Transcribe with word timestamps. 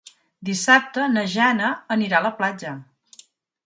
Dissabte 0.49 1.03
na 1.13 1.25
Jana 1.35 1.71
anirà 1.99 2.21
a 2.23 2.29
la 2.31 2.35
platja. 2.43 2.77